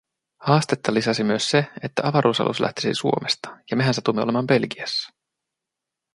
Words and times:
Haastetta 0.39 0.93
lisäsi 0.93 1.23
myös 1.23 1.49
se, 1.49 1.67
että 1.83 2.01
avaruusalus 2.07 2.59
lähtisi 2.59 2.93
Suomesta, 2.95 3.57
ja 3.71 3.77
mehän 3.77 3.93
satuimme 3.93 4.21
olemaan 4.21 4.47
Belgiassa. 4.47 5.13